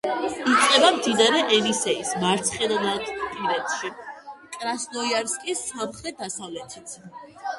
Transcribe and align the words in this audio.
იწყება 0.51 0.87
მდინარე 0.93 1.41
ენისეის 1.57 2.13
მარცხენანაპირეთში, 2.23 3.91
კრასნოიარსკის 4.55 5.63
სამხრეთ-დასავლეთით. 5.67 6.97